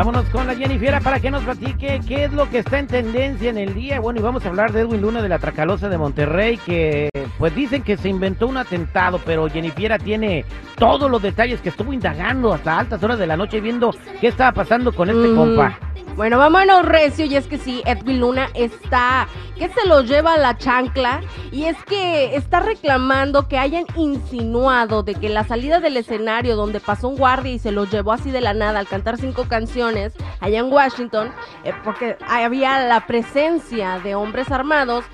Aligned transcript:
Vámonos 0.00 0.30
con 0.30 0.46
la 0.46 0.54
Jennifer 0.54 0.98
para 1.02 1.20
que 1.20 1.30
nos 1.30 1.42
platique 1.42 2.00
qué 2.08 2.24
es 2.24 2.32
lo 2.32 2.48
que 2.48 2.60
está 2.60 2.78
en 2.78 2.86
tendencia 2.86 3.50
en 3.50 3.58
el 3.58 3.74
día. 3.74 4.00
Bueno, 4.00 4.18
y 4.18 4.22
vamos 4.22 4.46
a 4.46 4.48
hablar 4.48 4.72
de 4.72 4.80
Edwin 4.80 5.02
Luna 5.02 5.20
de 5.20 5.28
la 5.28 5.38
Tracalosa 5.38 5.90
de 5.90 5.98
Monterrey, 5.98 6.56
que 6.56 7.10
pues 7.38 7.54
dicen 7.54 7.82
que 7.82 7.98
se 7.98 8.08
inventó 8.08 8.46
un 8.46 8.56
atentado, 8.56 9.20
pero 9.26 9.46
Jennifer 9.50 10.00
tiene 10.02 10.46
todos 10.76 11.10
los 11.10 11.20
detalles 11.20 11.60
que 11.60 11.68
estuvo 11.68 11.92
indagando 11.92 12.54
hasta 12.54 12.78
altas 12.78 13.02
horas 13.02 13.18
de 13.18 13.26
la 13.26 13.36
noche 13.36 13.60
viendo 13.60 13.94
qué 14.22 14.28
estaba 14.28 14.52
pasando 14.52 14.90
con 14.90 15.10
este 15.10 15.28
Mm. 15.28 15.36
compa. 15.36 15.78
Bueno, 16.16 16.38
vámonos 16.38 16.84
recio 16.84 17.24
y 17.24 17.36
es 17.36 17.46
que 17.46 17.56
sí, 17.56 17.82
Edwin 17.86 18.20
Luna 18.20 18.48
está, 18.54 19.28
que 19.56 19.68
se 19.68 19.86
lo 19.86 20.02
lleva 20.02 20.34
a 20.34 20.38
la 20.38 20.58
chancla 20.58 21.22
y 21.50 21.64
es 21.64 21.76
que 21.84 22.36
está 22.36 22.60
reclamando 22.60 23.48
que 23.48 23.56
hayan 23.56 23.86
insinuado 23.96 25.02
de 25.02 25.14
que 25.14 25.28
la 25.28 25.44
salida 25.44 25.80
del 25.80 25.96
escenario 25.96 26.56
donde 26.56 26.80
pasó 26.80 27.08
un 27.08 27.16
guardia 27.16 27.52
y 27.52 27.58
se 27.58 27.72
lo 27.72 27.84
llevó 27.84 28.12
así 28.12 28.30
de 28.30 28.40
la 28.40 28.54
nada 28.54 28.80
al 28.80 28.86
cantar 28.86 29.16
cinco 29.16 29.46
canciones 29.48 30.12
allá 30.40 30.58
en 30.58 30.72
Washington, 30.72 31.32
eh, 31.64 31.72
porque 31.84 32.18
había 32.28 32.86
la 32.86 33.06
presencia 33.06 33.98
de 34.00 34.14
hombres 34.14 34.50
armados, 34.50 35.04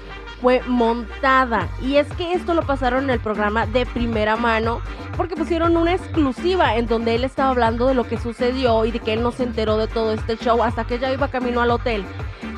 fue 0.41 0.61
montada. 0.67 1.69
Y 1.81 1.97
es 1.97 2.07
que 2.15 2.33
esto 2.35 2.55
lo 2.55 2.63
pasaron 2.63 3.05
en 3.05 3.11
el 3.11 3.21
programa 3.21 3.67
de 3.67 3.87
primera 3.87 4.37
mano 4.37 4.81
porque 5.17 5.35
pusieron 5.37 5.77
una 5.77 5.95
exclusiva 5.95 6.77
en 6.77 6.87
donde 6.87 7.15
él 7.15 7.25
estaba 7.25 7.51
hablando 7.51 7.87
de 7.87 7.95
lo 7.95 8.05
que 8.07 8.19
sucedió 8.19 8.85
y 8.85 8.91
de 8.91 8.99
que 9.01 9.15
él 9.15 9.23
no 9.23 9.33
se 9.33 9.45
enteró 9.45 9.79
de 9.79 9.87
todo 9.89 10.13
este 10.13 10.37
show 10.37 10.63
hasta 10.63 10.85
que 10.85 10.99
ya 10.99 11.13
iba 11.13 11.29
camino 11.29 11.63
al 11.63 11.71
hotel. 11.71 12.05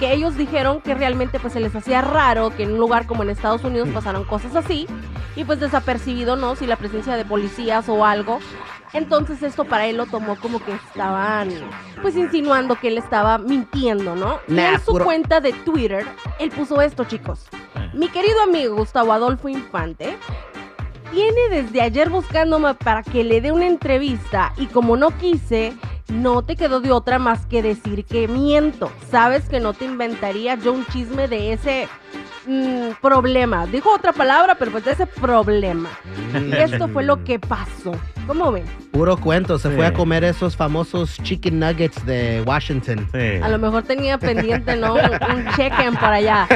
Que 0.00 0.12
ellos 0.12 0.36
dijeron 0.36 0.80
que 0.80 0.94
realmente 0.94 1.38
pues 1.38 1.52
se 1.52 1.60
les 1.60 1.74
hacía 1.74 2.00
raro 2.02 2.50
que 2.50 2.64
en 2.64 2.72
un 2.72 2.78
lugar 2.78 3.06
como 3.06 3.22
en 3.22 3.30
Estados 3.30 3.62
Unidos 3.64 3.88
pasaran 3.94 4.24
cosas 4.24 4.56
así 4.56 4.86
y 5.36 5.44
pues 5.44 5.60
desapercibido, 5.60 6.34
¿no? 6.36 6.56
Si 6.56 6.66
la 6.66 6.76
presencia 6.76 7.16
de 7.16 7.24
policías 7.24 7.88
o 7.88 8.04
algo. 8.04 8.38
Entonces 8.92 9.42
esto 9.42 9.64
para 9.64 9.86
él 9.86 9.96
lo 9.98 10.06
tomó 10.06 10.36
como 10.36 10.64
que 10.64 10.72
estaban 10.72 11.50
pues 12.00 12.16
insinuando 12.16 12.74
que 12.76 12.88
él 12.88 12.96
estaba 12.98 13.36
mintiendo, 13.38 14.16
¿no? 14.16 14.38
y 14.48 14.54
Nah, 14.54 14.72
en 14.74 14.80
su 14.80 14.92
puro- 14.92 15.04
cuenta 15.04 15.40
de 15.40 15.52
Twitter, 15.52 16.06
él 16.38 16.50
puso 16.50 16.80
esto, 16.80 17.04
chicos. 17.04 17.46
Mi 17.94 18.08
querido 18.08 18.42
amigo 18.42 18.76
Gustavo 18.76 19.12
Adolfo 19.12 19.48
Infante 19.48 20.18
tiene 21.10 21.48
desde 21.50 21.80
ayer 21.80 22.10
buscándome 22.10 22.74
para 22.74 23.02
que 23.02 23.24
le 23.24 23.40
dé 23.40 23.50
una 23.50 23.66
entrevista 23.66 24.52
y 24.58 24.66
como 24.66 24.96
no 24.96 25.16
quise, 25.16 25.74
no 26.08 26.42
te 26.42 26.54
quedó 26.54 26.80
de 26.80 26.92
otra 26.92 27.18
más 27.18 27.46
que 27.46 27.62
decir 27.62 28.04
que 28.04 28.28
miento. 28.28 28.90
Sabes 29.10 29.48
que 29.48 29.58
no 29.58 29.72
te 29.72 29.86
inventaría 29.86 30.56
yo 30.56 30.74
un 30.74 30.84
chisme 30.86 31.28
de 31.28 31.54
ese 31.54 31.88
mm, 32.46 33.00
problema. 33.00 33.66
Dijo 33.66 33.92
otra 33.94 34.12
palabra, 34.12 34.54
pero 34.58 34.70
pues 34.70 34.84
de 34.84 34.92
ese 34.92 35.06
problema. 35.06 35.88
Y 36.34 36.52
esto 36.54 36.88
fue 36.88 37.02
lo 37.04 37.24
que 37.24 37.38
pasó. 37.38 37.92
¿Cómo 38.26 38.52
ven? 38.52 38.64
Puro 38.92 39.16
cuento, 39.16 39.58
se 39.58 39.70
Sí. 39.70 39.74
fue 39.76 39.86
a 39.86 39.92
comer 39.94 40.22
esos 40.24 40.54
famosos 40.56 41.16
chicken 41.22 41.58
nuggets 41.60 42.04
de 42.04 42.42
Washington. 42.46 43.06
Sí. 43.12 43.40
A 43.42 43.48
lo 43.48 43.58
mejor 43.58 43.82
tenía 43.84 44.18
pendiente, 44.18 44.76
¿no? 44.76 44.94
Un, 44.94 45.00
un 45.00 45.46
check-in 45.56 45.94
por 45.94 46.10
allá. 46.12 46.46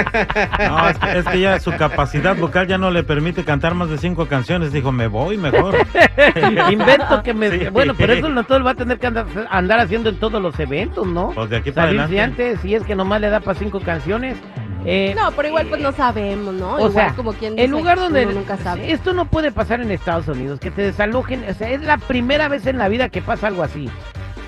No, 0.68 0.88
es 0.88 0.98
que, 0.98 1.18
es 1.18 1.24
que 1.26 1.40
ya 1.40 1.58
su 1.60 1.72
capacidad 1.76 2.36
vocal 2.36 2.66
ya 2.66 2.76
no 2.76 2.90
le 2.90 3.02
permite 3.04 3.44
cantar 3.44 3.74
más 3.74 3.88
de 3.88 3.96
cinco 3.98 4.26
canciones. 4.26 4.72
Dijo, 4.72 4.92
me 4.92 5.06
voy 5.06 5.38
mejor. 5.38 5.74
Invento 6.70 7.22
que 7.22 7.32
me... 7.34 7.50
Sí. 7.50 7.68
Bueno, 7.70 7.94
pero 7.96 8.12
eso 8.12 8.28
no 8.28 8.44
todo 8.44 8.58
lo 8.58 8.64
va 8.66 8.72
a 8.72 8.74
tener 8.74 8.98
que 8.98 9.06
andar, 9.06 9.26
andar 9.50 9.80
haciendo 9.80 10.10
en 10.10 10.16
todos 10.18 10.40
los 10.42 10.58
eventos, 10.60 11.06
¿no? 11.06 11.30
Pues 11.34 11.48
de 11.50 11.56
aquí 11.56 11.70
para 11.72 11.86
Salirse 11.88 12.04
adelante. 12.20 12.42
antes, 12.44 12.60
si 12.60 12.74
es 12.74 12.82
que 12.82 12.94
nomás 12.94 13.20
le 13.20 13.30
da 13.30 13.40
para 13.40 13.58
cinco 13.58 13.80
canciones. 13.80 14.36
Eh, 14.84 15.14
No, 15.16 15.30
pero 15.32 15.48
igual 15.48 15.66
pues 15.66 15.80
no 15.80 15.92
sabemos, 15.92 16.54
¿no? 16.54 16.74
O 16.74 16.88
igual 16.88 16.92
sea, 16.92 17.14
como 17.14 17.32
quien 17.32 17.54
dice, 17.54 17.64
el 17.64 17.70
lugar 17.70 17.98
donde 17.98 18.24
uno 18.26 18.40
nunca 18.40 18.56
sabe. 18.56 18.92
esto 18.92 19.12
no 19.12 19.26
puede 19.26 19.52
pasar 19.52 19.80
en 19.80 19.90
Estados 19.90 20.28
Unidos, 20.28 20.60
que 20.60 20.70
te 20.70 20.82
desalojen, 20.82 21.44
o 21.48 21.54
sea, 21.54 21.70
es 21.70 21.82
la 21.82 21.98
primera 21.98 22.48
vez 22.48 22.66
en 22.66 22.78
la 22.78 22.88
vida 22.88 23.08
que 23.08 23.22
pasa 23.22 23.46
algo 23.46 23.62
así. 23.62 23.88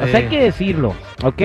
O 0.00 0.06
sea, 0.06 0.18
hay 0.18 0.26
que 0.26 0.40
decirlo, 0.40 0.92
¿ok? 1.22 1.40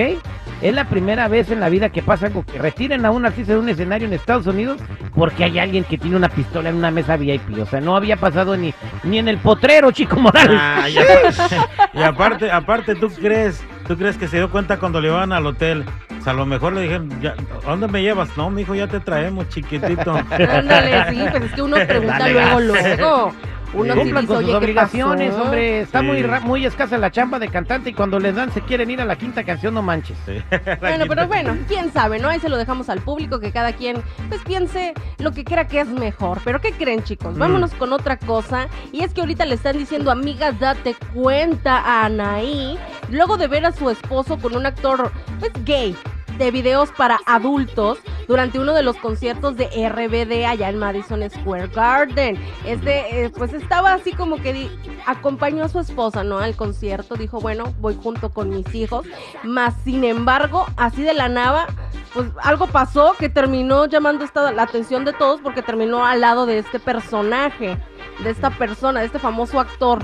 Es 0.60 0.74
la 0.74 0.84
primera 0.88 1.28
vez 1.28 1.50
en 1.50 1.60
la 1.60 1.68
vida 1.68 1.88
que 1.90 2.02
pasa 2.02 2.26
algo 2.26 2.44
que 2.44 2.58
retiren 2.58 3.06
a 3.06 3.12
un 3.12 3.24
artista 3.24 3.52
de 3.52 3.60
un 3.60 3.68
escenario 3.68 4.08
en 4.08 4.12
Estados 4.12 4.46
Unidos 4.46 4.80
porque 5.14 5.44
hay 5.44 5.58
alguien 5.58 5.84
que 5.84 5.96
tiene 5.96 6.16
una 6.16 6.28
pistola 6.28 6.68
en 6.68 6.74
una 6.74 6.90
mesa 6.90 7.16
VIP. 7.16 7.58
O 7.62 7.66
sea, 7.66 7.80
no 7.80 7.96
había 7.96 8.16
pasado 8.16 8.56
ni, 8.56 8.74
ni 9.04 9.18
en 9.18 9.28
el 9.28 9.38
potrero, 9.38 9.90
Chico 9.92 10.16
Morales. 10.16 10.58
Ah, 10.60 10.88
y, 10.88 10.98
aparte, 10.98 11.56
y 11.94 12.02
aparte, 12.02 12.50
aparte, 12.50 12.94
¿tú 12.96 13.08
crees, 13.08 13.62
tú 13.86 13.96
crees 13.96 14.18
que 14.18 14.28
se 14.28 14.36
dio 14.38 14.50
cuenta 14.50 14.78
cuando 14.78 15.00
le 15.00 15.08
iban 15.08 15.32
al 15.32 15.46
hotel? 15.46 15.84
O 16.20 16.22
sea, 16.22 16.34
a 16.34 16.36
lo 16.36 16.44
mejor 16.44 16.74
le 16.74 16.82
dijeron, 16.82 17.18
ya, 17.22 17.34
¿a 17.66 17.70
dónde 17.70 17.88
me 17.88 18.02
llevas? 18.02 18.36
No, 18.36 18.50
mijo, 18.50 18.74
ya 18.74 18.86
te 18.86 19.00
traemos, 19.00 19.48
chiquitito. 19.48 20.12
Ándale, 20.30 21.08
sí, 21.08 21.24
pues 21.30 21.44
es 21.44 21.52
que 21.54 21.62
uno 21.62 21.76
pregunta 21.88 22.18
Dale 22.18 22.32
luego, 22.34 22.60
luego. 22.60 23.32
Uno 23.72 23.94
sí 23.94 24.00
Cumplan 24.00 24.26
con 24.26 24.36
sus 24.36 24.44
oye, 24.44 24.50
¿qué 24.52 24.56
obligaciones, 24.56 25.30
pasó? 25.30 25.42
hombre. 25.44 25.80
Está 25.82 26.00
Sí. 26.00 26.06
muy, 26.06 26.22
ra- 26.22 26.40
muy 26.40 26.66
escasa 26.66 26.98
la 26.98 27.10
chamba 27.10 27.38
de 27.38 27.48
cantante 27.48 27.90
y 27.90 27.92
cuando 27.92 28.18
les 28.18 28.34
dan 28.34 28.50
se 28.52 28.60
quieren 28.62 28.90
ir 28.90 29.00
a 29.00 29.04
la 29.04 29.16
quinta 29.16 29.44
canción, 29.44 29.74
no 29.74 29.82
manches. 29.82 30.18
Sí. 30.26 30.42
Bueno, 30.80 31.04
pero 31.08 31.28
bueno, 31.28 31.56
quién 31.68 31.92
sabe, 31.92 32.18
¿no? 32.18 32.28
Ahí 32.28 32.40
se 32.40 32.48
lo 32.48 32.56
dejamos 32.56 32.88
al 32.88 33.00
público, 33.00 33.38
que 33.38 33.52
cada 33.52 33.72
quien 33.72 34.02
pues 34.28 34.40
piense 34.42 34.92
lo 35.18 35.30
que 35.32 35.44
crea 35.44 35.66
que 35.68 35.80
es 35.80 35.88
mejor. 35.88 36.38
Pero 36.44 36.60
¿qué 36.60 36.72
creen, 36.72 37.04
chicos? 37.04 37.36
Mm. 37.36 37.38
Vámonos 37.38 37.72
con 37.74 37.92
otra 37.92 38.16
cosa. 38.16 38.66
Y 38.92 39.04
es 39.04 39.14
que 39.14 39.20
ahorita 39.20 39.44
le 39.46 39.54
están 39.54 39.78
diciendo, 39.78 40.10
amigas, 40.10 40.58
date 40.58 40.96
cuenta 41.14 41.78
a 41.78 42.06
Anaí, 42.06 42.78
luego 43.10 43.36
de 43.36 43.46
ver 43.46 43.66
a 43.66 43.72
su 43.72 43.88
esposo 43.90 44.38
con 44.38 44.56
un 44.56 44.66
actor, 44.66 45.12
pues, 45.38 45.52
gay 45.64 45.96
de 46.38 46.50
videos 46.50 46.90
para 46.92 47.18
adultos 47.26 47.98
durante 48.26 48.58
uno 48.58 48.74
de 48.74 48.82
los 48.82 48.96
conciertos 48.96 49.56
de 49.56 49.66
RBD 49.88 50.46
allá 50.46 50.68
en 50.68 50.78
Madison 50.78 51.28
Square 51.28 51.68
Garden. 51.68 52.40
Este, 52.64 53.30
pues 53.36 53.52
estaba 53.52 53.92
así 53.94 54.12
como 54.12 54.36
que 54.36 54.70
acompañó 55.06 55.64
a 55.64 55.68
su 55.68 55.80
esposa, 55.80 56.24
¿no? 56.24 56.38
Al 56.38 56.56
concierto, 56.56 57.16
dijo, 57.16 57.40
bueno, 57.40 57.74
voy 57.80 57.98
junto 58.00 58.30
con 58.30 58.50
mis 58.50 58.74
hijos. 58.74 59.06
Más, 59.42 59.74
sin 59.84 60.04
embargo, 60.04 60.66
así 60.76 61.02
de 61.02 61.14
la 61.14 61.28
nada, 61.28 61.66
pues 62.14 62.28
algo 62.42 62.66
pasó 62.66 63.14
que 63.18 63.28
terminó 63.28 63.86
llamando 63.86 64.24
esta, 64.24 64.52
la 64.52 64.62
atención 64.62 65.04
de 65.04 65.12
todos 65.12 65.40
porque 65.40 65.62
terminó 65.62 66.04
al 66.04 66.20
lado 66.20 66.46
de 66.46 66.58
este 66.58 66.78
personaje, 66.78 67.78
de 68.22 68.30
esta 68.30 68.50
persona, 68.50 69.00
de 69.00 69.06
este 69.06 69.18
famoso 69.18 69.60
actor 69.60 70.02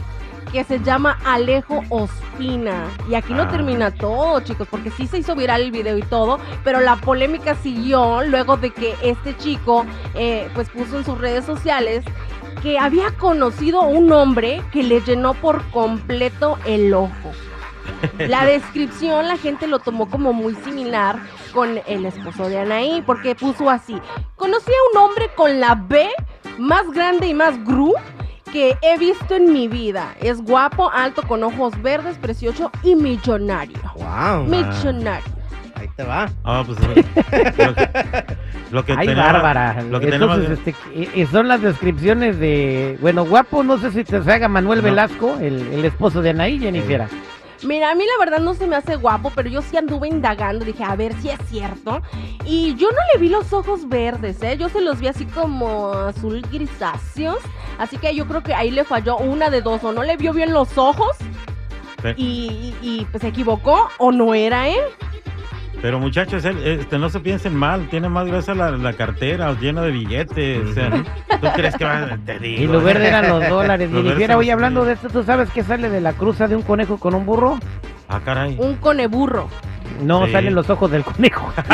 que 0.53 0.65
se 0.65 0.81
llama 0.81 1.19
Alejo 1.25 1.83
Ospina. 1.91 2.85
Y 3.09 3.15
aquí 3.15 3.33
no 3.35 3.43
Ah. 3.43 3.49
termina 3.49 3.91
todo, 3.91 4.41
chicos, 4.41 4.67
porque 4.71 4.91
sí 4.91 5.07
se 5.07 5.19
hizo 5.19 5.35
viral 5.35 5.63
el 5.63 5.71
video 5.71 5.97
y 5.99 6.03
todo, 6.03 6.39
pero 6.65 6.81
la 6.81 6.97
polémica 6.97 7.55
siguió 7.55 8.23
luego 8.25 8.57
de 8.57 8.71
que 8.71 8.95
este 9.03 9.37
chico 9.37 9.85
eh, 10.15 10.49
pues 10.55 10.69
puso 10.71 10.99
en 10.99 11.05
sus 11.05 11.19
redes 11.19 11.45
sociales 11.45 12.05
que 12.63 12.79
había 12.79 13.11
conocido 13.17 13.83
a 13.83 13.87
un 13.87 14.11
hombre 14.13 14.63
que 14.73 14.83
le 14.83 15.01
llenó 15.03 15.35
por 15.35 15.63
completo 15.71 16.59
el 16.65 16.93
ojo. 16.95 17.33
La 18.19 18.45
descripción 18.47 19.29
la 19.29 19.37
gente 19.37 19.67
lo 19.67 19.79
tomó 19.79 20.09
como 20.09 20.33
muy 20.33 20.55
similar 20.57 21.19
con 21.53 21.81
el 21.87 22.05
esposo 22.07 22.49
de 22.49 22.59
Anaí, 22.59 23.03
porque 23.07 23.35
puso 23.35 23.71
así, 23.71 23.97
conocí 24.37 24.71
a 24.71 24.99
un 24.99 25.05
hombre 25.05 25.31
con 25.35 25.61
la 25.61 25.75
B 25.75 26.09
más 26.59 26.91
grande 26.91 27.27
y 27.29 27.35
más 27.35 27.63
gru 27.65 27.95
que 28.53 28.77
he 28.83 28.99
visto 28.99 29.35
en 29.37 29.53
mi 29.53 29.69
vida. 29.69 30.15
Es 30.21 30.41
guapo, 30.43 30.91
alto, 30.91 31.23
con 31.23 31.43
ojos 31.43 31.81
verdes, 31.83 32.17
precioso 32.19 32.71
y 32.83 32.95
millonario. 32.97 33.79
Wow. 33.97 34.45
Millonario. 34.45 35.35
Ahí 35.75 35.89
te 35.95 36.05
va. 36.05 36.27
Ah, 36.43 36.63
pues, 36.67 36.79
lo 36.81 36.95
que, 36.95 37.05
lo 38.71 38.85
que 38.85 38.93
Ay, 38.97 39.07
tenemos- 39.09 39.33
Bárbara. 39.33 39.83
Lo 39.91 40.01
que 40.01 40.09
Entonces, 40.09 40.59
tenemos, 40.65 41.05
este, 41.05 41.21
y- 41.21 41.27
son 41.27 41.49
las 41.49 41.61
descripciones 41.61 42.39
de. 42.39 42.97
Bueno, 43.03 43.27
guapo, 43.27 43.63
no 43.63 43.77
sé 43.79 43.91
si 43.93 44.03
te 44.05 44.23
se 44.23 44.33
haga 44.33 44.49
Manuel 44.49 44.79
No. 44.79 44.85
Velasco, 44.87 45.37
el, 45.41 45.61
el 45.75 45.85
esposo 45.85 46.23
de 46.23 46.31
Anaí, 46.31 46.59
Jennifer. 46.59 47.07
Mira, 47.63 47.91
a 47.91 47.95
mí 47.95 48.05
la 48.05 48.25
verdad 48.25 48.41
no 48.45 48.55
se 48.55 48.67
me 48.67 48.77
hace 48.77 48.97
guapo, 48.97 49.33
pero 49.35 49.49
yo 49.49 49.63
sí 49.63 49.77
anduve 49.77 50.09
indagando, 50.09 50.65
dije, 50.65 50.85
a 50.85 50.95
ver 50.97 51.15
si 51.21 51.31
es 51.31 51.39
cierto. 51.49 52.03
Y 52.45 52.75
yo 52.77 52.91
no 52.91 52.99
le 53.13 53.19
vi 53.21 53.29
los 53.29 53.53
ojos 53.53 53.89
verdes, 53.89 54.43
¿eh? 54.43 54.57
Yo 54.59 54.69
se 54.69 54.81
los 54.81 55.01
vi 55.01 55.09
así 55.09 55.25
como 55.27 55.93
azul 55.93 56.43
grisáceos. 56.53 57.39
Así 57.79 57.99
que 57.99 58.15
yo 58.15 58.27
creo 58.27 58.43
que 58.43 58.55
ahí 58.55 58.71
le 58.71 58.85
falló 58.85 59.17
una 59.19 59.51
de 59.51 59.63
dos, 59.63 59.83
o 59.85 59.93
no 59.93 60.03
le 60.03 60.17
vio 60.17 60.33
bien 60.33 60.53
los 60.53 60.77
ojos 60.79 61.17
Pe- 62.03 62.15
y, 62.17 62.75
y- 62.83 62.89
y, 63.01 63.05
pues 63.07 63.23
se 63.23 63.29
equivocó, 63.29 63.89
o 63.99 64.13
no 64.13 64.35
era 64.35 64.69
él. 64.69 64.81
Pero 65.83 65.99
muchachos, 66.01 66.45
él, 66.45 66.57
este, 66.65 66.99
no 66.99 67.09
se 67.11 67.21
piensen 67.21 67.55
mal, 67.55 67.89
tiene 67.89 68.09
más 68.09 68.27
gruesa 68.27 68.55
la, 68.55 68.71
la 68.73 68.93
cartera, 68.95 69.53
llena 69.61 69.83
de 69.83 69.91
billetes. 69.91 70.67
o 70.69 70.73
sea, 70.75 70.91
¿Tú 70.91 71.47
crees 71.55 71.77
que 71.77 71.85
va? 71.85 72.19
Te 72.25 72.39
digo. 72.39 72.63
Y 72.63 72.67
lo 72.67 72.81
verde 72.81 73.09
eran 73.09 73.29
los 73.29 73.49
dólares. 73.49 73.91
Lo 73.93 74.01
oye, 74.01 74.27
los 74.27 74.49
hablando 74.51 74.85
de 74.85 74.95
esto, 74.95 75.09
¿tú 75.09 75.23
sabes 75.23 75.51
qué 75.51 75.63
sale 75.63 75.89
de 75.91 76.01
la 76.01 76.13
cruza 76.15 76.49
de 76.49 76.57
un 76.57 76.63
conejo 76.63 76.99
con 76.99 77.15
un 77.15 77.27
burro? 77.27 77.59
Ah, 78.09 78.21
caray. 78.25 78.57
Un 78.59 78.77
coneburro. 78.77 79.49
No, 80.03 80.27
Sí. 80.27 80.33
salen 80.33 80.55
los 80.55 80.69
ojos 80.71 80.91
del 80.91 81.05
conejo. 81.05 81.53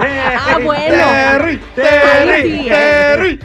Ah, 0.00 0.58
bueno. 0.62 0.96
Terry, 0.96 1.60
Terry, 1.74 2.68
Terry. 2.68 3.40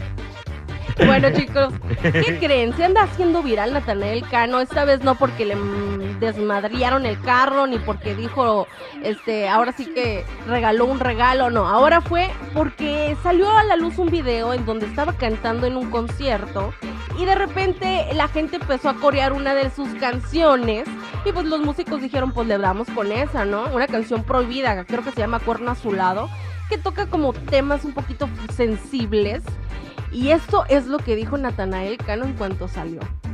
Bueno, 0.98 1.30
chicos, 1.32 1.74
¿qué 2.02 2.38
creen? 2.40 2.76
Se 2.76 2.86
anda 2.86 3.04
haciendo 3.04 3.42
viral 3.42 3.74
Natanael 3.74 4.28
Cano. 4.30 4.60
Esta 4.60 4.86
vez 4.86 5.04
no 5.04 5.16
porque 5.16 5.46
le 5.46 5.56
desmadriaron 6.20 7.06
el 7.06 7.20
carro, 7.22 7.68
ni 7.68 7.80
porque 7.80 8.16
dijo, 8.16 8.68
este, 9.04 9.50
ahora 9.50 9.72
sí 9.72 9.86
que 9.86 10.26
regaló 10.48 10.86
un 10.86 11.00
regalo, 11.00 11.50
no. 11.50 11.68
Ahora 11.68 12.02
fue 12.02 12.30
porque 12.54 13.18
salió 13.24 13.50
a 13.50 13.64
la 13.64 13.76
luz 13.76 13.98
un 13.98 14.10
video 14.10 14.54
en 14.54 14.66
donde 14.66 14.86
estaba 14.86 15.14
cantando 15.14 15.68
en 15.68 15.78
un 15.78 15.90
concierto 15.90 16.74
y 17.20 17.26
de 17.26 17.36
repente 17.36 18.08
la 18.14 18.28
gente 18.28 18.58
empezó 18.58 18.90
a 18.90 18.96
corear 18.96 19.34
una 19.34 19.54
de 19.54 19.70
sus 19.70 19.90
canciones 19.96 20.88
y 21.26 21.32
pues 21.32 21.46
los 21.46 21.62
músicos 21.62 22.02
dijeron, 22.02 22.32
pues 22.32 22.48
le 22.48 22.58
damos 22.58 22.88
con 22.90 23.12
esa, 23.12 23.46
¿no? 23.46 23.66
Una 23.74 23.88
canción 23.88 24.24
prohibida, 24.24 24.84
creo 24.86 25.04
que 25.04 25.12
se 25.12 25.20
llama 25.20 25.40
Cuerno 25.40 25.72
Azulado, 25.72 26.30
que 26.70 26.78
toca 26.78 27.08
como 27.08 27.34
temas 27.34 27.86
un 27.86 27.94
poquito 27.94 28.30
sensibles. 28.56 29.44
Y 30.14 30.30
esto 30.30 30.64
es 30.70 30.86
lo 30.86 31.00
que 31.00 31.16
dijo 31.16 31.38
Natanael 31.38 31.98
Cano 31.98 32.26
en 32.26 32.34
cuanto 32.34 32.68
salió. 32.68 33.00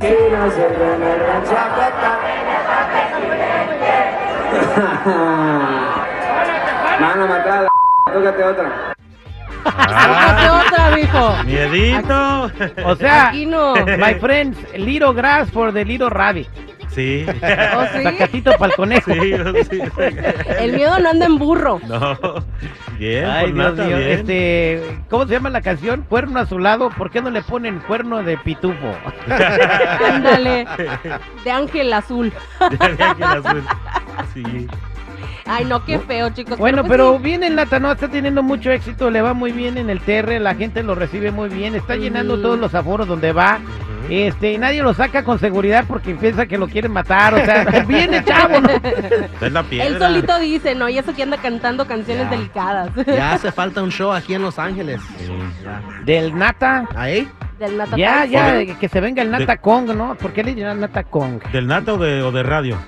Mano, 7.00 7.26
matada, 7.26 7.68
tócate 8.12 8.44
otra. 8.44 8.94
Sácate 9.64 10.50
otra, 10.50 10.90
mijo. 10.96 11.44
Miedito. 11.44 12.50
O 12.86 12.96
sea, 12.96 13.28
Aquí 13.28 13.46
no. 13.46 13.74
my 13.98 14.14
friends, 14.14 14.58
little 14.74 15.12
grass 15.12 15.50
for 15.50 15.72
the 15.72 15.84
little 15.84 16.08
rabbit. 16.10 16.48
Sí. 16.94 17.24
¿Oh, 17.28 17.84
sí? 17.92 18.02
Sacatito 18.02 18.52
para 18.52 18.72
el 18.72 18.76
conejo. 18.76 19.12
Sí, 19.12 19.34
sí. 19.70 19.80
El 20.58 20.72
miedo 20.72 20.98
no 20.98 21.10
anda 21.10 21.26
en 21.26 21.38
burro. 21.38 21.80
No. 21.86 22.18
Bien, 22.98 23.24
Ay, 23.24 23.52
pues 23.52 23.74
Dios 23.76 23.86
mío. 23.86 23.96
Este, 23.96 24.98
¿cómo 25.08 25.26
se 25.26 25.32
llama 25.32 25.50
la 25.50 25.62
canción? 25.62 26.04
Cuerno 26.08 26.40
a 26.40 26.46
su 26.46 26.58
lado. 26.58 26.90
¿Por 26.90 27.10
qué 27.10 27.22
no 27.22 27.30
le 27.30 27.42
ponen 27.42 27.80
cuerno 27.80 28.22
de 28.22 28.36
pitufo? 28.38 28.94
Ándale. 30.04 30.66
De 31.44 31.50
ángel 31.50 31.92
azul. 31.92 32.32
Ya 32.98 33.14
que 33.14 33.22
el 33.22 33.46
azul. 33.46 33.64
Sí. 34.34 34.68
Ay, 35.46 35.64
no, 35.64 35.84
qué 35.84 35.98
feo, 35.98 36.30
chicos. 36.30 36.58
Bueno, 36.58 36.82
pues 36.82 36.90
pero 36.90 37.16
sí. 37.16 37.22
bien 37.24 37.42
en 37.42 37.56
Latanoa, 37.56 37.94
está 37.94 38.08
teniendo 38.08 38.42
mucho 38.42 38.70
éxito, 38.70 39.10
le 39.10 39.20
va 39.20 39.34
muy 39.34 39.50
bien 39.50 39.78
en 39.78 39.90
el 39.90 40.00
TR, 40.00 40.40
la 40.40 40.54
gente 40.54 40.82
lo 40.82 40.94
recibe 40.94 41.32
muy 41.32 41.48
bien, 41.48 41.74
está 41.74 41.96
llenando 41.96 42.40
todos 42.40 42.58
los 42.58 42.74
aforos 42.74 43.08
donde 43.08 43.32
va. 43.32 43.58
Este, 44.10 44.52
y 44.52 44.58
nadie 44.58 44.82
lo 44.82 44.92
saca 44.92 45.22
con 45.24 45.38
seguridad 45.38 45.84
porque 45.86 46.14
piensa 46.14 46.44
que 46.46 46.58
lo 46.58 46.66
quieren 46.68 46.90
matar, 46.92 47.32
o 47.34 47.44
sea, 47.44 47.64
viene 47.88 48.22
chavo, 48.24 48.60
¿no? 48.60 48.68
Es 49.40 49.52
la 49.52 49.62
piedra. 49.62 49.86
Él 49.86 49.98
solito 49.98 50.38
dice, 50.40 50.74
¿no? 50.74 50.88
Y 50.88 50.98
eso 50.98 51.14
que 51.14 51.22
anda 51.22 51.36
cantando 51.36 51.86
canciones 51.86 52.24
Ya. 52.24 52.30
delicadas. 52.30 52.90
Ya 53.06 53.32
hace 53.34 53.52
falta 53.52 53.82
un 53.82 53.90
show 53.92 54.10
aquí 54.12 54.34
en 54.34 54.42
Los 54.42 54.58
Ángeles. 54.58 55.00
Del 56.04 56.36
Nata. 56.36 56.88
Ahí. 56.96 57.28
Del 57.58 57.76
Nata 57.76 57.96
Ya, 57.96 58.24
ya, 58.24 58.64
que 58.78 58.88
se 58.88 59.00
venga 59.00 59.22
el 59.22 59.30
Nata 59.30 59.58
Kong, 59.58 59.90
¿no? 59.94 60.14
¿Por 60.16 60.32
qué 60.32 60.42
le 60.42 60.54
dirán 60.54 60.80
Nata 60.80 61.04
Kong? 61.04 61.40
¿Del 61.52 61.66
nata 61.66 61.92
o 61.94 61.98
de, 61.98 62.22
o 62.22 62.32
de 62.32 62.42
radio? 62.42 62.78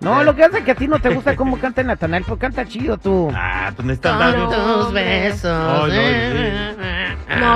No, 0.00 0.24
lo 0.24 0.34
que 0.34 0.44
hace 0.44 0.58
es 0.60 0.64
que 0.64 0.70
a 0.70 0.74
ti 0.74 0.88
no 0.88 0.98
te 0.98 1.10
gusta 1.10 1.36
cómo 1.36 1.58
canta 1.58 1.82
Natanael, 1.82 2.24
pues 2.26 2.40
canta 2.40 2.64
chido 2.64 2.96
tú. 2.96 3.30
Ah, 3.34 3.70
tú 3.76 3.82
necesitas 3.82 4.12
Con 4.12 4.20
dar- 4.20 4.48
tus 4.78 4.92
besos. 4.94 5.90
Ay, 5.92 6.72
No, 6.78 6.82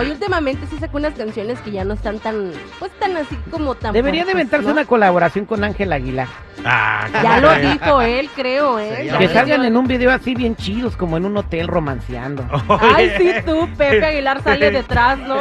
y 0.05 0.11
últimamente 0.11 0.67
sí 0.71 0.77
sacó 0.79 0.99
unas 0.99 1.15
canciones 1.15 1.59
que 1.61 1.73
ya 1.73 1.85
no 1.85 1.95
están 1.95 2.19
tan, 2.21 2.53
pues 2.79 2.93
tan 3.01 3.17
así 3.17 3.37
como 3.51 3.75
tan 3.75 3.93
Debería 3.93 4.21
de 4.21 4.33
fuertes, 4.33 4.43
inventarse 4.43 4.67
¿no? 4.67 4.73
una 4.73 4.85
colaboración 4.85 5.45
con 5.47 5.65
Ángel 5.65 5.93
Aguilar. 5.93 6.29
Ah, 6.65 7.07
Ya 7.23 7.41
lo 7.41 7.49
¿cómo 7.49 7.61
dijo 7.61 8.01
él, 8.03 8.31
creo, 8.35 8.79
¿eh? 8.79 9.09
Sí, 9.11 9.19
Que 9.19 9.29
salgan 9.29 9.65
en 9.65 9.77
un 9.77 9.87
video 9.87 10.11
así 10.13 10.35
bien 10.35 10.55
chidos, 10.57 10.97
como 10.97 11.17
en 11.17 11.25
un 11.27 11.37
hotel 11.37 11.69
romanceando. 11.69 12.45
Ay, 12.69 13.13
sí, 13.19 13.33
tú, 13.45 13.69
Pepe 13.77 14.05
Aguilar 14.07 14.43
sale 14.43 14.71
detrás, 14.71 15.19
¿no? 15.19 15.37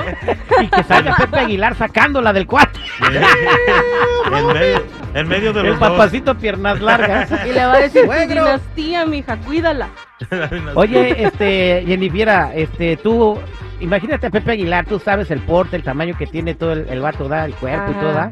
Y 0.61 0.67
que 0.67 0.83
salga 0.83 1.15
Pepe 1.15 1.39
Aguilar 1.39 1.75
sacándola 1.75 2.33
del 2.33 2.47
cuarto. 2.47 2.79
en, 4.31 4.47
medio, 4.47 4.83
en 5.13 5.27
medio 5.27 5.53
de 5.53 5.61
El 5.61 5.67
los 5.67 5.79
dos. 5.79 5.89
papacito 5.89 6.35
piernas 6.37 6.81
largas. 6.81 7.29
Y 7.45 7.51
le 7.53 7.65
va 7.65 7.73
a 7.73 7.79
decir, 7.79 8.05
Suegro. 8.05 8.43
dinastía, 8.45 9.05
mija, 9.05 9.37
cuídala. 9.37 9.89
Oye, 10.75 11.23
este, 11.25 11.83
Jennifer, 11.85 12.47
este, 12.55 12.97
tú, 12.97 13.37
imagínate 13.79 14.27
a 14.27 14.29
Pepe 14.29 14.51
Aguilar, 14.51 14.85
tú 14.85 14.99
sabes 14.99 15.29
el 15.31 15.39
porte, 15.41 15.75
el 15.75 15.83
tamaño 15.83 16.15
que 16.17 16.27
tiene 16.27 16.55
todo 16.55 16.73
el, 16.73 16.87
el 16.89 17.01
vato, 17.01 17.27
da, 17.27 17.45
el 17.45 17.53
cuerpo 17.55 17.91
y 17.91 17.95
todo, 17.95 18.13
¿da? 18.13 18.31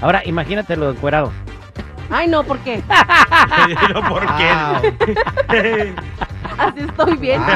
Ahora, 0.00 0.22
imagínatelo 0.24 0.90
encuerado. 0.90 1.32
Ay, 2.10 2.28
no, 2.28 2.42
¿por 2.44 2.58
qué? 2.58 2.82
Pero, 3.86 4.02
¿Por 4.08 4.26
qué? 4.36 5.94
Así 6.58 6.80
estoy 6.80 7.16
bien. 7.16 7.40
Wow. 7.40 7.52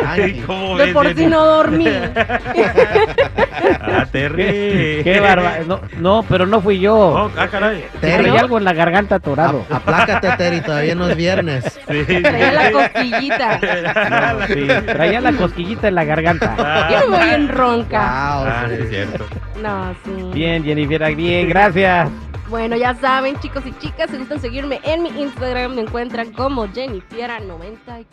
Ángel. 0.06 0.44
¿Cómo 0.46 0.76
De 0.78 0.84
ves, 0.86 0.94
por 0.94 1.06
sí 1.08 1.14
Jenny? 1.14 1.26
no 1.30 1.44
dormí. 1.44 1.86
Ah, 3.80 4.06
Terry. 4.10 5.02
Qué 5.04 5.20
barba. 5.20 5.58
No, 5.66 5.80
no, 5.98 6.24
pero 6.28 6.46
no 6.46 6.60
fui 6.60 6.78
yo. 6.80 6.94
Oh, 6.96 7.30
ah, 7.36 7.48
caray. 7.48 7.84
Terry. 8.00 8.24
Traía 8.24 8.40
algo 8.40 8.58
en 8.58 8.64
la 8.64 8.72
garganta 8.72 9.16
atorado. 9.16 9.64
A- 9.70 9.76
Aplácate, 9.76 10.28
Terry, 10.36 10.60
todavía 10.60 10.94
no 10.94 11.08
es 11.08 11.16
viernes. 11.16 11.64
Sí. 11.88 12.04
Traía 12.22 12.52
la 12.52 12.72
cosquillita. 12.72 13.60
No, 14.36 14.46
sí, 14.46 14.66
traía 14.86 15.20
la 15.20 15.32
cosquillita 15.32 15.88
en 15.88 15.94
la 15.94 16.04
garganta. 16.04 16.54
Ah, 16.58 16.88
Yo 16.92 17.10
voy 17.10 17.28
en 17.30 17.48
ronca. 17.48 17.98
Wow, 17.98 18.46
Ah, 18.48 18.64
sí. 18.68 18.74
es 18.82 18.88
cierto. 18.90 19.24
No, 19.62 19.94
sí. 20.04 20.30
Bien, 20.34 20.62
Jennifer, 20.64 21.14
bien, 21.14 21.48
gracias. 21.48 22.08
Bueno, 22.48 22.76
ya 22.76 22.94
saben, 22.94 23.38
chicos 23.40 23.64
y 23.66 23.72
chicas, 23.78 24.10
si 24.10 24.18
gustan 24.18 24.40
seguirme 24.40 24.80
en 24.84 25.02
mi 25.02 25.08
Instagram, 25.20 25.74
me 25.74 25.82
encuentran 25.82 26.32
como 26.32 26.66
Jennifiera94. 26.68 28.06